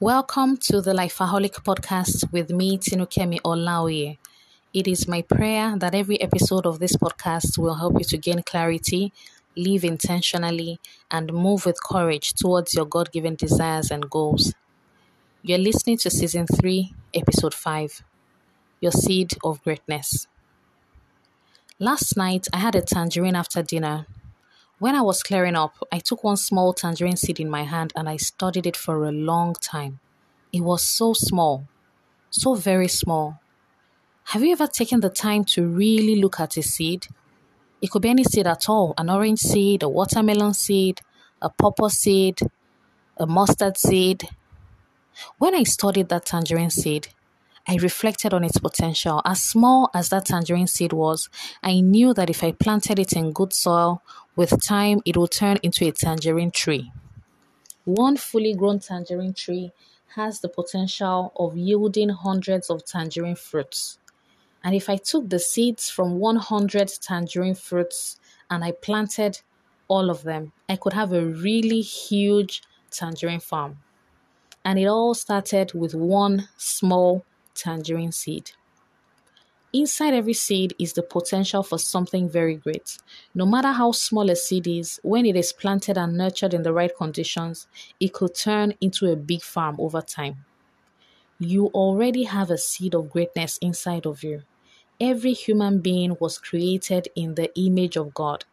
Welcome 0.00 0.58
to 0.58 0.80
the 0.80 0.92
Lifeaholic 0.92 1.64
podcast 1.64 2.30
with 2.30 2.50
me, 2.50 2.78
Tinukemi 2.78 3.40
Olaoye. 3.40 4.18
It 4.72 4.86
is 4.86 5.08
my 5.08 5.22
prayer 5.22 5.76
that 5.76 5.92
every 5.92 6.20
episode 6.20 6.66
of 6.66 6.78
this 6.78 6.94
podcast 6.94 7.58
will 7.58 7.74
help 7.74 7.94
you 7.98 8.04
to 8.04 8.16
gain 8.16 8.44
clarity, 8.44 9.12
live 9.56 9.82
intentionally, 9.82 10.78
and 11.10 11.32
move 11.32 11.66
with 11.66 11.82
courage 11.82 12.32
towards 12.34 12.74
your 12.74 12.84
God 12.86 13.10
given 13.10 13.34
desires 13.34 13.90
and 13.90 14.08
goals. 14.08 14.54
You're 15.42 15.58
listening 15.58 15.96
to 15.98 16.10
Season 16.10 16.46
3, 16.46 16.94
Episode 17.12 17.54
5 17.54 18.04
Your 18.80 18.92
Seed 18.92 19.34
of 19.42 19.60
Greatness. 19.64 20.28
Last 21.80 22.16
night, 22.16 22.46
I 22.52 22.58
had 22.58 22.76
a 22.76 22.82
tangerine 22.82 23.34
after 23.34 23.64
dinner. 23.64 24.06
When 24.80 24.94
I 24.94 25.02
was 25.02 25.24
clearing 25.24 25.56
up, 25.56 25.74
I 25.90 25.98
took 25.98 26.22
one 26.22 26.36
small 26.36 26.72
tangerine 26.72 27.16
seed 27.16 27.40
in 27.40 27.50
my 27.50 27.64
hand 27.64 27.92
and 27.96 28.08
I 28.08 28.16
studied 28.16 28.64
it 28.64 28.76
for 28.76 29.04
a 29.04 29.10
long 29.10 29.54
time. 29.54 29.98
It 30.52 30.60
was 30.60 30.84
so 30.84 31.14
small, 31.14 31.66
so 32.30 32.54
very 32.54 32.86
small. 32.86 33.40
Have 34.26 34.44
you 34.44 34.52
ever 34.52 34.68
taken 34.68 35.00
the 35.00 35.10
time 35.10 35.44
to 35.46 35.66
really 35.66 36.22
look 36.22 36.38
at 36.38 36.56
a 36.56 36.62
seed? 36.62 37.08
It 37.82 37.90
could 37.90 38.02
be 38.02 38.10
any 38.10 38.22
seed 38.22 38.46
at 38.46 38.68
all 38.68 38.94
an 38.96 39.10
orange 39.10 39.40
seed, 39.40 39.82
a 39.82 39.88
watermelon 39.88 40.54
seed, 40.54 41.00
a 41.42 41.50
pawpaw 41.50 41.88
seed, 41.88 42.38
a 43.16 43.26
mustard 43.26 43.76
seed. 43.76 44.28
When 45.38 45.56
I 45.56 45.64
studied 45.64 46.08
that 46.10 46.26
tangerine 46.26 46.70
seed, 46.70 47.08
I 47.70 47.76
reflected 47.76 48.32
on 48.32 48.44
its 48.44 48.56
potential. 48.56 49.20
As 49.26 49.42
small 49.42 49.90
as 49.94 50.08
that 50.08 50.24
tangerine 50.24 50.68
seed 50.68 50.94
was, 50.94 51.28
I 51.62 51.80
knew 51.80 52.14
that 52.14 52.30
if 52.30 52.42
I 52.42 52.52
planted 52.52 52.98
it 52.98 53.12
in 53.12 53.32
good 53.32 53.52
soil, 53.52 54.00
with 54.36 54.64
time 54.64 55.02
it 55.04 55.18
will 55.18 55.28
turn 55.28 55.58
into 55.62 55.86
a 55.86 55.92
tangerine 55.92 56.50
tree. 56.50 56.90
One 57.84 58.16
fully 58.16 58.54
grown 58.54 58.78
tangerine 58.78 59.34
tree 59.34 59.72
has 60.14 60.40
the 60.40 60.48
potential 60.48 61.30
of 61.36 61.58
yielding 61.58 62.08
hundreds 62.08 62.70
of 62.70 62.86
tangerine 62.86 63.36
fruits. 63.36 63.98
And 64.64 64.74
if 64.74 64.88
I 64.88 64.96
took 64.96 65.28
the 65.28 65.38
seeds 65.38 65.90
from 65.90 66.18
100 66.18 66.90
tangerine 67.02 67.54
fruits 67.54 68.18
and 68.50 68.64
I 68.64 68.72
planted 68.72 69.40
all 69.88 70.08
of 70.08 70.22
them, 70.22 70.52
I 70.70 70.76
could 70.76 70.94
have 70.94 71.12
a 71.12 71.24
really 71.24 71.82
huge 71.82 72.62
tangerine 72.90 73.40
farm. 73.40 73.78
And 74.64 74.78
it 74.78 74.86
all 74.86 75.12
started 75.12 75.74
with 75.74 75.94
one 75.94 76.48
small 76.56 77.24
tangerine 77.58 78.12
seed. 78.12 78.52
Inside 79.72 80.14
every 80.14 80.32
seed 80.32 80.74
is 80.78 80.94
the 80.94 81.02
potential 81.02 81.62
for 81.62 81.78
something 81.78 82.26
very 82.26 82.56
great. 82.56 82.96
No 83.34 83.44
matter 83.44 83.72
how 83.72 83.92
small 83.92 84.30
a 84.30 84.36
seed 84.36 84.66
is, 84.66 84.98
when 85.02 85.26
it 85.26 85.36
is 85.36 85.52
planted 85.52 85.98
and 85.98 86.16
nurtured 86.16 86.54
in 86.54 86.62
the 86.62 86.72
right 86.72 86.90
conditions, 86.96 87.66
it 88.00 88.14
could 88.14 88.34
turn 88.34 88.72
into 88.80 89.12
a 89.12 89.16
big 89.16 89.42
farm 89.42 89.76
over 89.78 90.00
time. 90.00 90.46
You 91.38 91.66
already 91.66 92.24
have 92.24 92.50
a 92.50 92.56
seed 92.56 92.94
of 92.94 93.10
greatness 93.10 93.58
inside 93.58 94.06
of 94.06 94.24
you. 94.24 94.42
Every 95.00 95.34
human 95.34 95.80
being 95.80 96.16
was 96.18 96.38
created 96.38 97.08
in 97.14 97.34
the 97.34 97.50
image 97.54 97.96
of 97.96 98.14
God. 98.14 98.46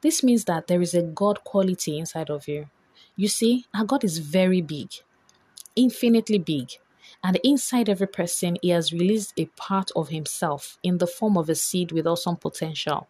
This 0.00 0.24
means 0.24 0.44
that 0.46 0.66
there 0.66 0.82
is 0.82 0.92
a 0.92 1.02
God 1.02 1.44
quality 1.44 1.98
inside 1.98 2.30
of 2.30 2.48
you. 2.48 2.66
You 3.16 3.28
see, 3.28 3.66
our 3.72 3.84
God 3.84 4.02
is 4.02 4.18
very 4.18 4.60
big, 4.60 4.90
infinitely 5.76 6.38
big. 6.38 6.72
And 7.22 7.38
inside 7.42 7.88
every 7.88 8.06
person, 8.06 8.58
He 8.62 8.70
has 8.70 8.92
released 8.92 9.34
a 9.36 9.46
part 9.56 9.90
of 9.96 10.08
Himself 10.08 10.78
in 10.82 10.98
the 10.98 11.06
form 11.06 11.36
of 11.36 11.48
a 11.48 11.54
seed 11.54 11.92
with 11.92 12.06
awesome 12.06 12.36
potential. 12.36 13.08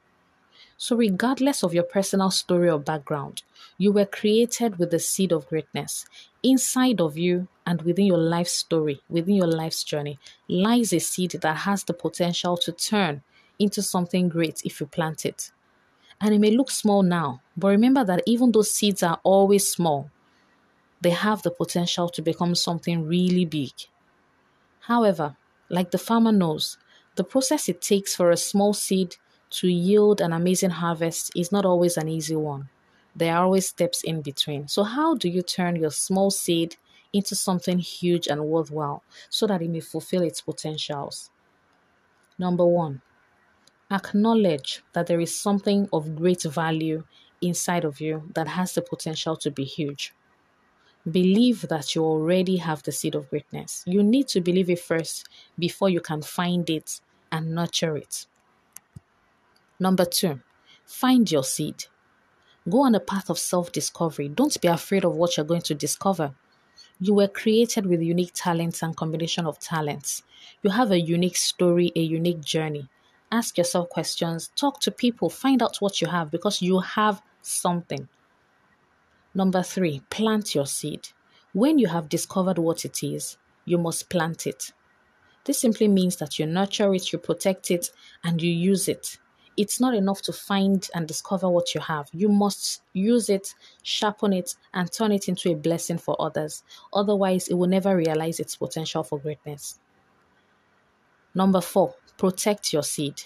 So, 0.77 0.97
regardless 0.97 1.65
of 1.65 1.75
your 1.75 1.83
personal 1.83 2.31
story 2.31 2.70
or 2.70 2.78
background, 2.78 3.42
you 3.78 3.92
were 3.92 4.06
created 4.06 4.78
with 4.78 4.91
the 4.91 5.00
seed 5.00 5.33
of 5.33 5.48
greatness. 5.48 6.06
Inside 6.42 7.00
of 7.00 7.19
you 7.19 7.48
and 7.67 7.83
within 7.83 8.06
your 8.06 8.19
life 8.19 8.48
story, 8.48 9.00
within 9.09 9.34
your 9.34 9.48
life's 9.48 9.83
journey, 9.83 10.19
lies 10.48 10.93
a 10.93 11.00
seed 11.00 11.33
that 11.43 11.56
has 11.59 11.84
the 11.84 11.95
potential 11.95 12.56
to 12.59 12.72
turn 12.72 13.22
into 13.59 13.83
something 13.83 14.28
great 14.28 14.62
if 14.65 14.81
you 14.81 14.87
plant 14.87 15.27
it. 15.27 15.50
And 16.21 16.34
it 16.34 16.38
may 16.38 16.50
look 16.53 16.71
small 16.71 17.03
now, 17.03 17.41
but 17.56 17.69
remember 17.69 18.05
that 18.05 18.22
even 18.27 18.53
though 18.53 18.62
seeds 18.62 19.03
are 19.03 19.21
always 19.25 19.69
small, 19.69 20.11
they 21.00 21.11
have 21.11 21.43
the 21.43 21.50
potential 21.50 22.09
to 22.09 22.22
become 22.22 22.55
something 22.55 23.06
really 23.06 23.44
big. 23.44 23.72
However, 24.88 25.37
like 25.69 25.91
the 25.91 25.99
farmer 25.99 26.32
knows, 26.32 26.78
the 27.16 27.22
process 27.22 27.69
it 27.69 27.82
takes 27.82 28.16
for 28.16 28.31
a 28.31 28.38
small 28.38 28.72
seed 28.72 29.16
to 29.50 29.69
yield 29.69 30.19
an 30.22 30.32
amazing 30.32 30.71
harvest 30.71 31.31
is 31.37 31.53
not 31.53 31.66
always 31.66 31.99
an 31.99 32.09
easy 32.09 32.37
one. 32.37 32.71
There 33.15 33.37
are 33.37 33.44
always 33.44 33.69
steps 33.69 34.03
in 34.03 34.22
between. 34.22 34.66
So, 34.66 34.84
how 34.84 35.15
do 35.15 35.28
you 35.28 35.43
turn 35.43 35.76
your 35.76 35.91
small 35.91 36.31
seed 36.31 36.76
into 37.12 37.34
something 37.34 37.78
huge 37.81 38.28
and 38.28 38.47
worthwhile 38.47 39.03
so 39.28 39.47
that 39.47 39.60
it 39.60 39.69
may 39.69 39.81
fulfill 39.81 40.22
its 40.22 40.41
potentials? 40.41 41.31
Number 42.38 42.65
one, 42.65 43.03
acknowledge 43.91 44.82
that 44.94 45.06
there 45.06 45.20
is 45.20 45.34
something 45.34 45.88
of 45.93 46.16
great 46.16 46.44
value 46.44 47.05
inside 47.43 47.84
of 47.84 48.00
you 48.00 48.31
that 48.34 48.49
has 48.49 48.72
the 48.72 48.82
potential 48.82 49.37
to 49.37 49.50
be 49.50 49.65
huge. 49.65 50.15
Believe 51.10 51.62
that 51.69 51.94
you 51.94 52.04
already 52.04 52.56
have 52.56 52.82
the 52.82 52.92
seed 52.92 53.14
of 53.14 53.30
greatness. 53.30 53.84
You 53.86 54.02
need 54.02 54.28
to 54.28 54.41
believe 54.41 54.69
it 54.69 54.80
first 54.80 55.28
before 55.58 55.88
you 55.88 56.00
can 56.00 56.22
find 56.22 56.69
it 56.69 57.00
and 57.30 57.54
nurture 57.54 57.96
it. 57.96 58.26
Number 59.78 60.04
two, 60.04 60.41
find 60.84 61.30
your 61.30 61.44
seed. 61.44 61.84
Go 62.69 62.82
on 62.82 62.94
a 62.94 63.00
path 63.00 63.30
of 63.30 63.38
self 63.38 63.70
discovery. 63.70 64.28
Don't 64.28 64.60
be 64.60 64.69
afraid 64.69 65.04
of 65.04 65.14
what 65.14 65.36
you're 65.36 65.46
going 65.46 65.62
to 65.62 65.74
discover. 65.74 66.34
You 67.00 67.14
were 67.14 67.28
created 67.28 67.86
with 67.86 68.02
unique 68.02 68.32
talents 68.34 68.82
and 68.82 68.96
combination 68.96 69.46
of 69.46 69.60
talents. 69.60 70.25
You 70.62 70.70
have 70.70 70.90
a 70.90 71.00
unique 71.00 71.36
story, 71.36 71.92
a 71.94 72.00
unique 72.00 72.40
journey. 72.40 72.88
Ask 73.30 73.56
yourself 73.56 73.88
questions, 73.88 74.50
talk 74.56 74.80
to 74.80 74.90
people, 74.90 75.30
find 75.30 75.62
out 75.62 75.76
what 75.76 76.00
you 76.00 76.08
have 76.08 76.30
because 76.30 76.60
you 76.60 76.80
have 76.80 77.22
something. 77.40 78.08
Number 79.38 79.62
three, 79.62 80.03
plant 80.10 80.54
your 80.54 80.66
seed. 80.66 81.09
When 81.54 81.78
you 81.78 81.88
have 81.88 82.10
discovered 82.10 82.59
what 82.59 82.84
it 82.84 83.03
is, 83.03 83.38
you 83.65 83.78
must 83.78 84.10
plant 84.10 84.47
it. 84.47 84.72
This 85.44 85.59
simply 85.59 85.88
means 85.88 86.16
that 86.16 86.38
you 86.38 86.44
nurture 86.44 86.93
it, 86.93 87.10
you 87.12 87.19
protect 87.19 87.71
it, 87.71 87.91
and 88.22 88.43
you 88.43 88.50
use 88.50 88.87
it 88.87 89.19
it's 89.59 89.81
not 89.81 89.93
enough 89.93 90.22
to 90.22 90.32
find 90.32 90.88
and 90.94 91.09
discover 91.09 91.50
what 91.50 91.75
you 91.75 91.81
have. 91.81 92.09
You 92.12 92.28
must 92.28 92.81
use 92.93 93.28
it, 93.28 93.54
sharpen 93.82 94.32
it, 94.32 94.54
and 94.72 94.91
turn 94.91 95.10
it 95.10 95.28
into 95.28 95.50
a 95.50 95.56
blessing 95.56 95.99
for 95.99 96.15
others. 96.20 96.62
Otherwise, 96.93 97.49
it 97.49 97.55
will 97.55 97.66
never 97.66 97.97
realize 97.97 98.38
its 98.38 98.55
potential 98.55 99.03
for 99.03 99.19
greatness. 99.19 99.81
Number 101.34 101.60
four, 101.60 101.97
protect 102.16 102.72
your 102.72 102.84
seed. 102.84 103.22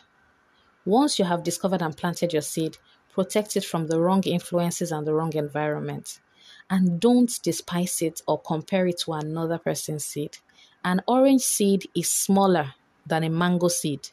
Once 0.86 1.18
you 1.18 1.26
have 1.26 1.44
discovered 1.44 1.82
and 1.82 1.94
planted 1.94 2.32
your 2.32 2.42
seed, 2.42 2.78
protect 3.12 3.56
it 3.56 3.64
from 3.64 3.86
the 3.86 4.00
wrong 4.00 4.22
influences 4.24 4.92
and 4.92 5.06
the 5.06 5.14
wrong 5.14 5.34
environment. 5.34 6.20
And 6.70 7.00
don't 7.00 7.38
despise 7.42 8.02
it 8.02 8.22
or 8.26 8.40
compare 8.40 8.86
it 8.86 8.98
to 9.00 9.12
another 9.12 9.58
person's 9.58 10.04
seed. 10.04 10.38
An 10.84 11.02
orange 11.06 11.42
seed 11.42 11.88
is 11.94 12.10
smaller 12.10 12.74
than 13.06 13.24
a 13.24 13.30
mango 13.30 13.68
seed 13.68 14.08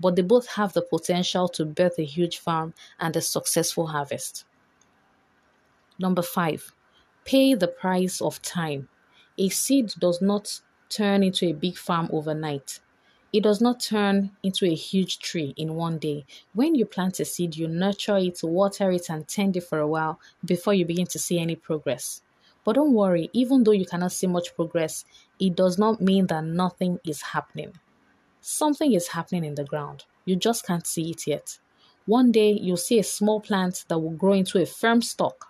but 0.00 0.16
they 0.16 0.22
both 0.22 0.46
have 0.48 0.72
the 0.72 0.82
potential 0.82 1.48
to 1.48 1.64
birth 1.64 1.98
a 1.98 2.04
huge 2.04 2.38
farm 2.38 2.74
and 2.98 3.16
a 3.16 3.20
successful 3.20 3.86
harvest. 3.88 4.44
Number 5.98 6.22
five, 6.22 6.72
pay 7.24 7.54
the 7.54 7.68
price 7.68 8.20
of 8.20 8.42
time. 8.42 8.88
A 9.38 9.48
seed 9.48 9.92
does 9.98 10.20
not 10.20 10.60
turn 10.88 11.22
into 11.22 11.46
a 11.46 11.52
big 11.52 11.76
farm 11.76 12.08
overnight. 12.12 12.80
It 13.34 13.42
does 13.42 13.60
not 13.60 13.80
turn 13.80 14.30
into 14.44 14.64
a 14.64 14.76
huge 14.76 15.18
tree 15.18 15.54
in 15.56 15.74
one 15.74 15.98
day. 15.98 16.24
When 16.52 16.76
you 16.76 16.86
plant 16.86 17.18
a 17.18 17.24
seed, 17.24 17.56
you 17.56 17.66
nurture 17.66 18.16
it, 18.16 18.38
water 18.44 18.92
it, 18.92 19.10
and 19.10 19.26
tend 19.26 19.56
it 19.56 19.64
for 19.64 19.80
a 19.80 19.88
while 19.88 20.20
before 20.44 20.72
you 20.72 20.84
begin 20.84 21.06
to 21.06 21.18
see 21.18 21.40
any 21.40 21.56
progress. 21.56 22.22
But 22.64 22.76
don't 22.76 22.92
worry, 22.92 23.30
even 23.32 23.64
though 23.64 23.72
you 23.72 23.86
cannot 23.86 24.12
see 24.12 24.28
much 24.28 24.54
progress, 24.54 25.04
it 25.40 25.56
does 25.56 25.80
not 25.80 26.00
mean 26.00 26.28
that 26.28 26.44
nothing 26.44 27.00
is 27.04 27.22
happening. 27.22 27.72
Something 28.40 28.92
is 28.92 29.08
happening 29.08 29.44
in 29.44 29.56
the 29.56 29.64
ground. 29.64 30.04
You 30.24 30.36
just 30.36 30.64
can't 30.64 30.86
see 30.86 31.10
it 31.10 31.26
yet. 31.26 31.58
One 32.06 32.30
day 32.30 32.52
you'll 32.52 32.76
see 32.76 33.00
a 33.00 33.02
small 33.02 33.40
plant 33.40 33.84
that 33.88 33.98
will 33.98 34.10
grow 34.12 34.34
into 34.34 34.62
a 34.62 34.66
firm 34.66 35.02
stalk 35.02 35.46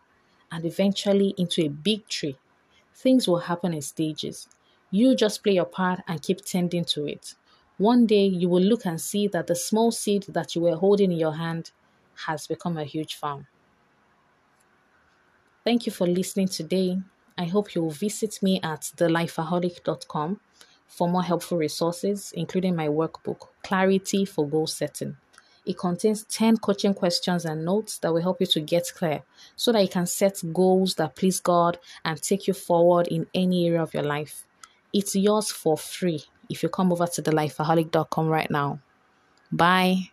and 0.51 0.65
eventually 0.65 1.35
into 1.37 1.61
a 1.61 1.69
big 1.69 2.09
tree. 2.09 2.39
Things 2.95 3.29
will 3.29 3.41
happen 3.41 3.75
in 3.75 3.83
stages. 3.83 4.49
You 4.91 5.15
just 5.15 5.43
play 5.43 5.53
your 5.53 5.67
part 5.67 6.01
and 6.09 6.23
keep 6.23 6.43
tending 6.43 6.87
to 6.87 7.07
it. 7.07 7.35
One 7.79 8.07
day 8.07 8.27
you 8.27 8.49
will 8.49 8.63
look 8.63 8.87
and 8.87 9.01
see 9.01 9.27
that 9.29 9.49
the 9.49 9.57
small 9.57 9.91
seed 9.91 10.27
that 10.29 10.55
you 10.55 10.63
were 10.63 10.77
holding 10.77 11.11
in 11.11 11.19
your 11.19 11.35
hand 11.35 11.73
has 12.27 12.47
become 12.47 12.79
a 12.79 12.85
huge 12.85 13.17
farm. 13.17 13.49
Thank 15.65 15.87
you 15.87 15.91
for 15.91 16.07
listening 16.07 16.47
today. 16.47 16.99
I 17.37 17.47
hope 17.47 17.75
you 17.75 17.83
will 17.83 17.91
visit 17.91 18.41
me 18.43 18.61
at 18.63 18.83
thelifeaholic.com 18.97 20.39
for 20.87 21.09
more 21.09 21.25
helpful 21.25 21.59
resources, 21.59 22.33
including 22.37 22.77
my 22.77 22.87
workbook, 22.87 23.49
Clarity 23.65 24.25
for 24.25 24.47
Goal 24.47 24.69
Setting. 24.69 25.17
It 25.67 25.77
contains 25.77 26.25
10 26.25 26.59
coaching 26.59 26.95
questions 26.95 27.45
and 27.45 27.65
notes 27.65 27.99
that 27.99 28.13
will 28.13 28.23
help 28.23 28.41
you 28.41 28.47
to 28.47 28.61
get 28.61 28.93
clear 28.95 29.23
so 29.57 29.73
that 29.73 29.83
you 29.83 29.89
can 29.89 30.07
set 30.07 30.41
goals 30.53 30.95
that 30.95 31.17
please 31.17 31.41
God 31.41 31.79
and 32.05 32.23
take 32.23 32.47
you 32.47 32.55
forward 32.55 33.09
in 33.09 33.27
any 33.35 33.67
area 33.67 33.83
of 33.83 33.95
your 33.95 34.05
life. 34.05 34.47
It's 34.93 35.17
yours 35.17 35.51
for 35.51 35.77
free 35.77 36.25
if 36.49 36.63
you 36.63 36.69
come 36.69 36.93
over 36.93 37.07
to 37.07 37.23
the 37.23 37.31
lifeaholic.com 37.31 38.29
right 38.29 38.51
now. 38.51 38.81
Bye. 39.53 40.11